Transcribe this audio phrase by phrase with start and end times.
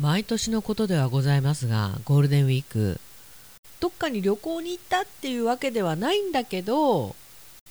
[0.00, 3.00] 毎年のことではございますがゴールデンウィーク
[3.78, 7.14] どっかに旅行に行ったっていうわけではないんだけど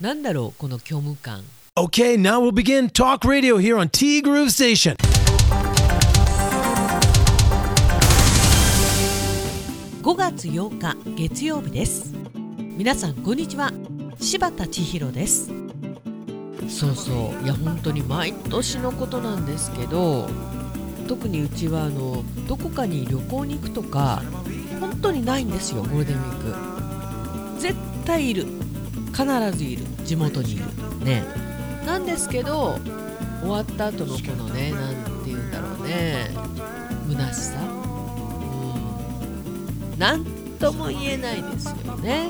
[0.00, 1.44] なんだろうこの虚無感。
[1.78, 4.96] Okay, now we'll begin talk radio here on T Groove Station.
[10.02, 12.14] 5月8日月曜日です。
[12.78, 13.70] 皆さんこんにちは。
[14.18, 15.50] 柴田千尋です。
[16.66, 17.44] そうそう。
[17.44, 20.30] いや本当に毎年のことなんですけど
[21.06, 24.22] 特にうちはあのどこかに旅行に行くとか
[24.80, 27.60] 本当にないんですよゴールデンウィーク。
[27.60, 27.74] 絶
[28.04, 28.46] 対いる。
[29.12, 29.24] 必
[29.56, 29.84] ずいる。
[30.04, 30.64] 地元にいる。
[31.04, 31.24] ね。
[31.86, 32.78] なんですけど
[33.40, 36.30] 終わった後のこのね何て言うんだろうね。
[37.08, 37.58] 虚しさ。
[37.60, 37.64] う
[39.96, 39.98] ん。
[39.98, 40.24] 何
[40.58, 42.28] とも言えないですよね、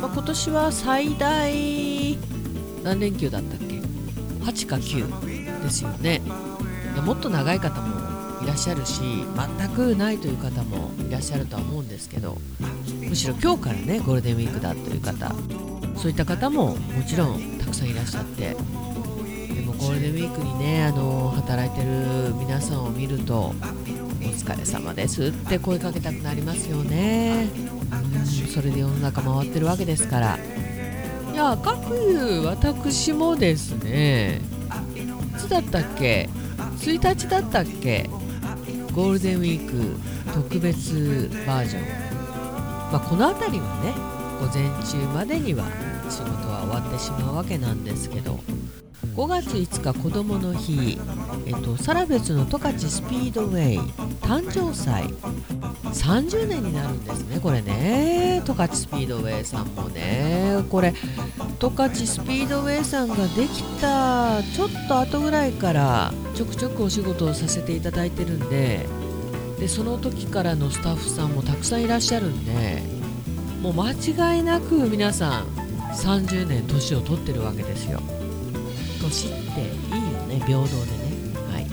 [0.00, 2.18] まあ、今年は最大
[2.84, 3.64] 何連休だったっけ
[4.44, 6.20] ？8か9ですよね。
[7.00, 9.00] もっと長い方もいらっしゃるし
[9.58, 12.36] 全くないという方もいらっしゃるとは思うんですけど
[13.00, 15.32] むしろ今日からねゴールデンウィークだという方
[15.96, 18.56] そういった方ももちろんたくさんいらっしゃってで
[19.64, 23.54] もゴールデンウィークにねあの働いてる皆さんを見ると
[24.22, 27.46] 「お疲れ様です」って声かけたくなりますよね。
[27.66, 27.72] うん
[28.52, 30.38] それで世の中回ってるわけですから。
[31.32, 34.42] いや各有私もですね
[35.34, 36.28] いつだったっけ？
[36.78, 38.08] 1日だったっけ？
[38.94, 41.82] ゴールデンウィーク特別バージョン、
[42.92, 43.94] まあ、この辺りはね
[44.40, 45.64] 午前中までには
[46.10, 48.40] 仕事は終わってしまうわけなんですけど。
[49.16, 50.98] 5月5日子どもの日、
[51.44, 53.78] えっと、サラベツの十勝スピードウェイ。
[54.22, 55.04] 誕生祭。
[55.92, 58.40] 30年になるんですねこれね。
[58.46, 60.64] 十勝スピードウェイさんもね。
[60.70, 60.94] これ
[61.62, 68.88] 十勝スピードウェイさんができたちょっと後ぐらいからちょくちょくお仕事をさせていただいてるんで
[69.60, 72.82] でその時からのスタッフさんもたくさんいらっしゃるんで
[73.60, 75.46] もう間違いなく皆さん
[75.94, 78.00] 30年年を取ってるわけですよ。
[79.00, 81.12] 年っていいよね平等でね。
[81.52, 81.66] はい。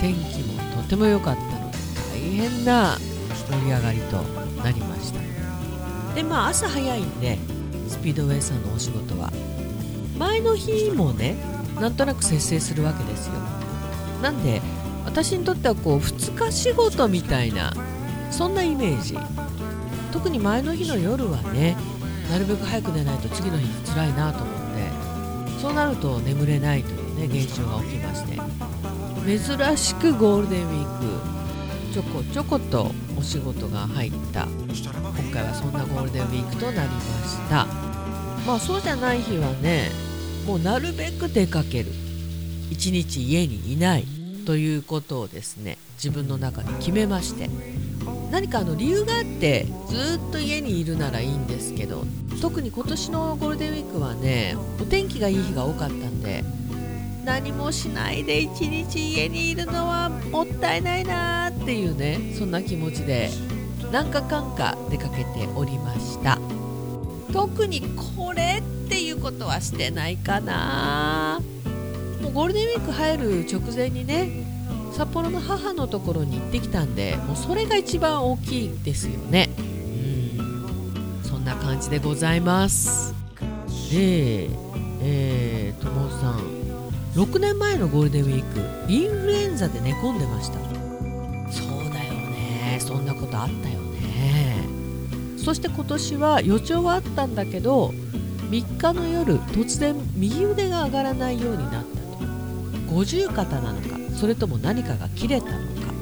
[0.00, 1.78] 天気もとても良かったので
[2.12, 2.98] 大変な
[3.50, 4.18] 盛り上がりと
[4.62, 6.14] なりました。
[6.14, 7.38] でまあ朝早いんで
[8.02, 9.32] ピードウェイさんのお仕事は？
[10.18, 11.36] 前の日もね
[11.80, 13.34] なんとなく節制するわけですよ。
[14.22, 14.60] なんで
[15.04, 17.72] 私にとってはこう2日仕事みたいな
[18.30, 19.16] そんなイメージ。
[20.12, 21.76] 特に前の日の夜はね
[22.30, 28.40] なるべく早く寝ないと次の日辛いなと思ってそうなると眠れないというね現象が起きまして。
[29.24, 34.46] 珍しくゴールデンウィークちょこちょことお仕事が入った。
[34.46, 37.91] 今回はそんなゴールデンウィークとなりました。
[38.46, 39.90] まあそうじゃない日はね
[40.46, 41.90] もうなるべく出かける。
[42.70, 44.04] 一日家にいない
[44.46, 47.48] ということをですね自分の中で決めまして。
[48.32, 52.04] 何かあの理由があってずっと家にいるならいいんですけど
[52.40, 56.42] 特に今年のゴールデンウィークはねお天気がいい日が多かったんで
[57.24, 63.28] 何もしないで一日家にいるのはもったいないなっていうねそんな気持ちで
[63.92, 66.38] 何かかんか出かけておりました。
[67.32, 67.82] 特に
[68.16, 71.40] これっていうことはしてないかな。
[72.20, 74.44] もうゴールデンウィーク入る直前にね
[74.92, 79.48] 札幌の母のところに行ってきたんでもうそれが一番大きいですよね。
[79.58, 81.20] うん。
[81.24, 83.14] そんな感じでございます。
[83.90, 84.48] で
[85.04, 86.62] えー、ともさん。
[87.14, 90.58] 6年前のゴールデンウィークインフルエンザで寝込んでました。
[91.50, 92.78] そうだよね。
[92.80, 93.81] そんなことあったよ
[95.42, 97.88] そして今年は予兆はあったんだけど
[98.50, 102.02] 3日の夜突然右腕が上がらないようになったと。
[102.94, 105.92] 五十肩なのかそれとも何かが切れたのか。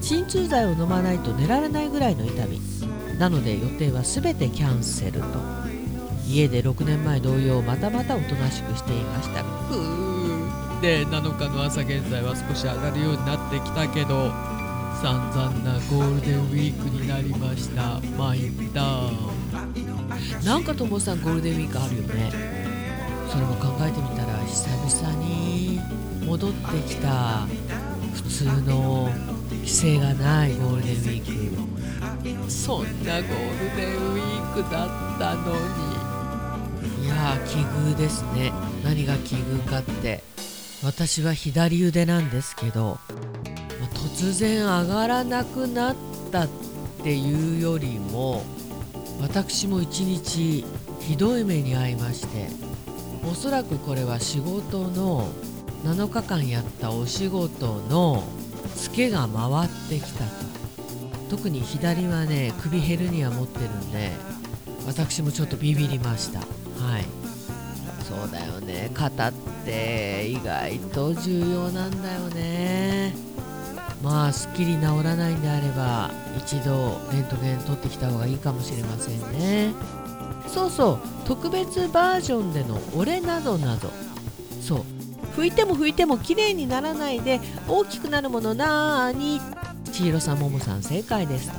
[0.00, 2.60] 鎮痛剤を飲まないと寝られないぐらいの痛み。
[3.18, 5.26] なので予定は全てキャンセルと。
[6.26, 9.42] 家で6年前同様またまたおとなしくしていました。
[9.42, 14.53] ふーで7日の朝現在は少し上がるようになってきたけど。
[15.04, 18.00] 散々なゴールデンウィークになりました。
[18.16, 19.10] 参った
[20.42, 22.32] なんかともさんゴールデンウィークあるよね。
[23.28, 25.78] それも考えてみたら久々に
[26.24, 27.46] 戻ってきた。
[28.14, 29.10] 普通の
[29.50, 32.50] 規制がないゴールデンウィーク。
[32.50, 35.52] そんなゴールデンウィークだったの
[37.00, 37.04] に。
[37.04, 38.54] いやー奇遇ですね。
[38.82, 40.24] 何が奇遇かって。
[40.82, 42.98] 私は左腕なんですけど、
[44.04, 45.96] 突然上がらなくなっ
[46.30, 46.48] たっ
[47.02, 48.42] ていうよりも
[49.20, 50.64] 私も一日
[51.00, 52.48] ひどい目に遭いまして
[53.28, 55.28] おそらくこれは仕事の
[55.84, 58.22] 7日間やったお仕事の
[58.76, 60.44] ツケが回ってきたと。
[61.30, 64.10] 特に左はね首ヘルニア持ってるんで
[64.86, 66.40] 私もちょっとビビりました。
[66.40, 66.44] は
[66.98, 67.04] い。
[68.04, 68.90] そうだよね。
[68.94, 69.32] 肩っ
[69.64, 73.33] て意外と重要なんだよね。
[74.04, 79.72] まあすっきり治らないんであれば一度レントゲン取ってきた方がいいかもしれませんね。
[80.46, 83.90] そうそう特別バージョンでの「俺などなど」
[84.60, 84.84] そう
[85.36, 89.40] 拭いても拭いても綺麗にならないで大きくなるものなーに。
[89.94, 91.54] 千尋さんももさん正解ですと。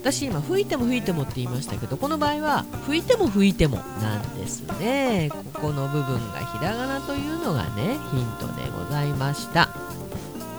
[0.00, 5.28] 私今拭いても拭いてもって言いましたけどこの場合は拭いても拭いてもなんですね。
[5.52, 9.68] ここの部分がひらがなというのがねヒントでございました。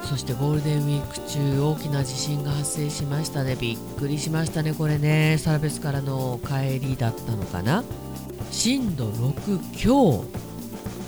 [0.09, 3.57] そしてゴールデンウィーク中大きな地震が発生しましたね。
[3.59, 5.38] びっくりしましたねこれね。
[5.38, 7.83] サラベスからの帰りだったのかな。
[8.50, 10.24] 震度6強。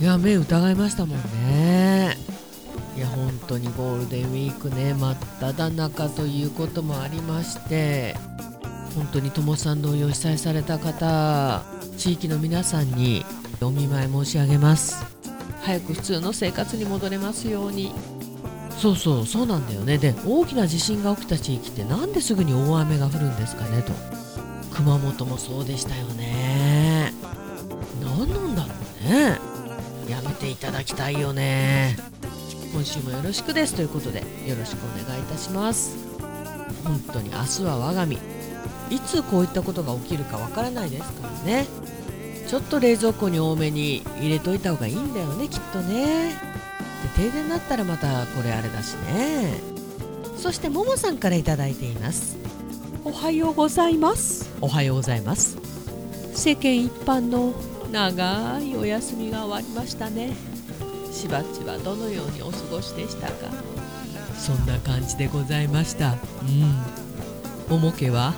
[0.02, 1.18] いや目疑いましたもん
[1.48, 2.18] ね。
[2.98, 8.18] いや本当にゴールデンウィークね真っ只中ということもありまして
[8.94, 11.64] 本当に友さん同様被災された方
[11.98, 13.24] 地域の皆さんに
[13.62, 15.06] お見舞い申し上げます。
[15.62, 17.94] 早く普通の生活に戻れますように。
[18.80, 19.98] そうそうそうなんだよね。
[19.98, 23.92] で大きな地震が起きた地域ってなんですぐに大雨が降るんですかねと。
[24.74, 27.14] 熊本もそうでしたよね。
[28.02, 28.70] 何なんだろ
[29.06, 29.38] うね。
[30.10, 31.98] やめていただきたいよね。
[32.72, 33.76] 今週もよろしくです。
[33.76, 35.98] ということでよろしくお願いいたします。
[36.86, 38.18] 本当に明日は我が身。
[38.90, 41.68] いつこういったことが起きるかわからないですからね。
[42.48, 46.49] ちょっと冷蔵庫に多めに入れといた方がいいんだよねきっとね。
[47.16, 49.54] で停電になったらまたこれあれだしね。
[50.38, 52.38] そしてももさんから頂いています。
[53.04, 54.50] おはようございます。
[54.62, 55.58] おはようございます。
[56.34, 57.54] 世間一般の
[57.92, 60.36] 長いお休みが終わりましたね。
[61.12, 63.52] しばっちはどのようにお過ごしでしたか？
[64.38, 66.16] そんな感じでございました。
[66.44, 67.78] うん。
[67.78, 68.34] もも家は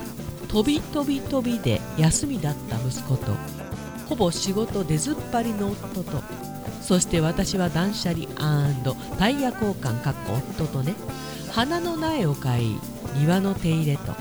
[0.48, 3.32] 飛び飛び飛びで休みだった息子と
[4.08, 6.22] ほぼ仕事出ずっぱりの夫と
[6.82, 8.26] そして私は断捨離
[9.18, 10.94] タイヤ交換かっこ夫とね
[11.50, 12.78] 花の苗を買い
[13.16, 14.12] 庭の手入れと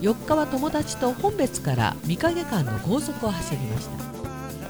[0.00, 4.10] 4日は友達と本別から御影間の高速を走りました。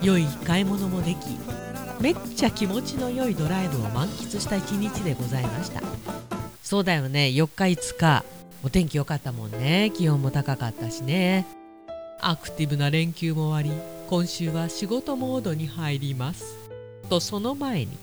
[0.02, 1.18] 良い買い物もでき
[2.00, 5.82] めっちゃ気持ちの良いドライブを満喫した一日でございました。
[6.62, 7.26] そうだよね。
[7.26, 8.24] 4日5日。
[8.62, 9.92] お天気良かったもんね。
[9.94, 11.46] 気温も高かったしね。
[12.20, 16.59] アクティブな連休も終わり今週は仕事モードに入ります。
[17.10, 17.98] とその前に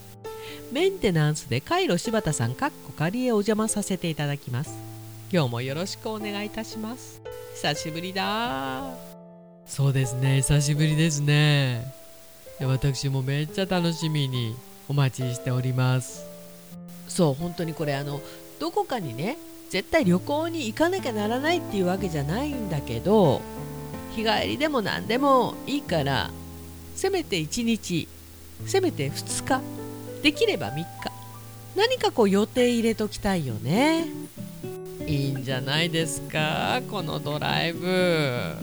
[0.72, 4.88] メンテナンスでカイロ柴田さんかっこ仮へお邪魔させていただきます
[5.32, 7.22] 今日もよろしくお願いいたします。
[7.56, 8.94] 久しぶりだ。
[9.66, 10.38] そうですね。
[10.38, 11.84] 久しぶりですね。
[12.62, 14.56] 私もめっちゃ楽しみに
[14.88, 16.26] お待ちしております。
[17.10, 18.22] そう本当にこれあの
[18.60, 19.38] どこかにね
[19.70, 23.42] 絶対旅行に行かなきゃならないっていうわけじゃないんだけど
[24.16, 26.32] 日帰りでも何でもいいから
[26.96, 28.08] せめて1日
[28.66, 29.62] せめて2日。
[30.24, 30.86] できれば3日。
[31.76, 34.08] 何かこう予定入れときたいよね。
[35.06, 38.56] いいんじゃないですかこのドライブ。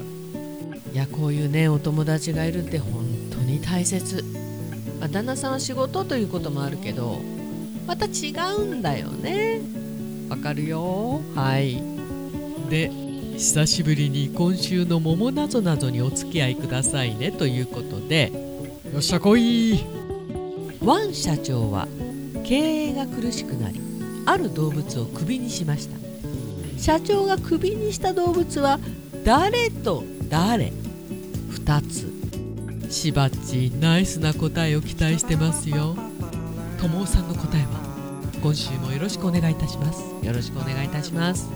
[0.93, 4.23] いやこういうねお友達がいるって本当に大切、
[5.01, 7.21] まあ、旦那さんは仕事ということもあるけど
[7.87, 9.61] また違うんだよね。
[10.29, 11.21] わかるよ。
[11.35, 11.83] はい。
[12.69, 12.91] で
[13.37, 18.33] 久しぶりに今週の桃なぞなぞにお付き合いくださいねということで
[18.95, 19.85] よっしゃ来い。
[20.81, 21.89] ワン社長は
[22.45, 23.81] 経営が苦しくなり
[24.25, 25.99] ある動物をクビにしました。
[26.79, 28.79] 社長がクビにした動物は
[29.25, 30.73] 誰と誰
[31.51, 31.81] ？2
[32.89, 32.93] つ。
[32.93, 35.97] しばっちナイスな答えを期待してますよ。
[36.81, 37.81] ともさんの答えは
[38.41, 40.05] 今週もよろしくお願いいたします。
[40.25, 41.51] よろしくお願いいたします。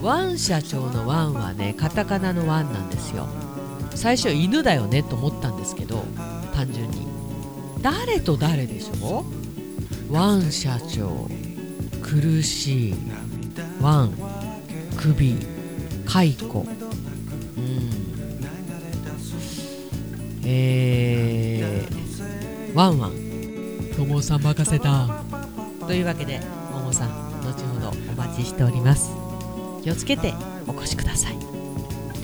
[0.00, 3.26] ワン社長のワンはねカタカナのワンなんですよ。
[3.96, 6.04] 最初犬だよねと思ったんですけど
[6.54, 7.06] 単純に。
[7.82, 9.24] 誰と誰でしょ
[10.10, 11.28] ワン社長
[12.00, 12.94] 苦しい
[13.80, 14.14] ワン
[14.96, 15.36] 首
[16.06, 16.60] 解雇。
[16.60, 17.90] うん。
[20.44, 23.12] えー、ワンワン。
[23.96, 25.22] ともさん任せた。
[25.86, 26.40] というわけで
[26.72, 27.10] ももさん
[27.42, 29.10] 後ほどお待ちしております。
[29.82, 30.32] 気をつけて
[30.66, 31.44] お越しください。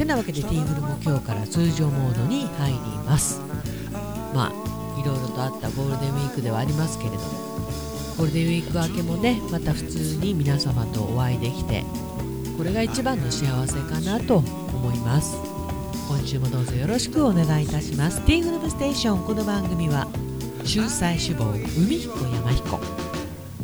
[0.00, 3.42] てなわけでティーグルも今日から通常モードに入ります
[4.34, 7.22] まあいろいろとあったゴールデンウィークではありますけれども
[8.18, 11.84] ゴールデンウィーク明けもねまた普通に皆様とお会いできて
[12.56, 15.34] これが一番の幸せかなと思います。
[16.08, 18.20] 今週もどうぞよろしくお願いいたします。
[18.26, 20.08] ティーグループステーションこの番組は
[20.58, 22.80] 仲裁志望海彦山彦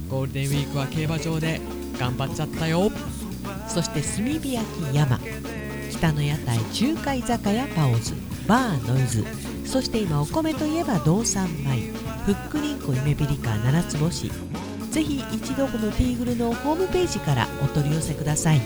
[0.09, 1.61] ゴールデンウィークは競馬場で
[1.99, 2.91] 頑張っちゃったよ。
[3.69, 5.19] そして炭火焼き山
[5.91, 8.15] 北の屋台中華居酒屋パオズ
[8.47, 9.25] バーノイズ
[9.67, 11.93] そして今お米といえば道産米
[12.25, 14.31] ふっくりんこ夢ビリカ七つ星。
[14.91, 18.61] ぜひ一度このティーグルのホームページからお取り寄せください。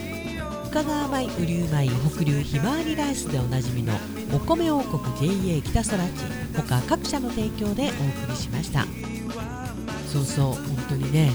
[0.70, 3.92] 深川米雨竜米北流ひまわりライスでおなじみの
[4.32, 6.10] お米王国 JA 北空地
[6.54, 8.86] 他各社の提供でお送りしました。
[10.06, 11.32] そうそう本当にね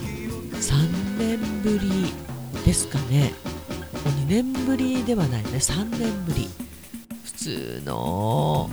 [0.53, 2.13] 3年ぶり
[2.65, 3.33] ですかね。
[4.05, 6.47] もう2年ぶりではないね3年ぶり。
[7.25, 8.69] 普通の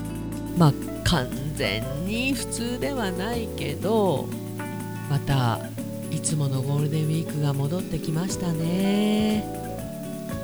[0.56, 0.72] まあ
[1.04, 4.28] 完全に普通ではないけど
[5.10, 5.60] また
[6.10, 9.44] いつものゴールデンウィークが戻ってきましたね。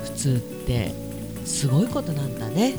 [0.03, 0.91] 普通って
[1.45, 2.73] すごいことなんだね。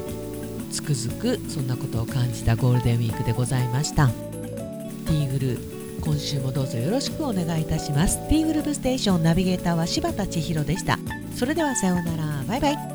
[0.70, 4.08] つくづくそんなことを感じたゴールデンウィークでございました。
[4.08, 5.58] ティーグル
[6.00, 8.18] 今週もどうぞよろしくお願いいたします。
[8.28, 10.98] ティーグループステーションナビゲーターは柴田千尋でした。
[11.36, 12.44] それではさようなら。
[12.46, 12.89] バイバイ。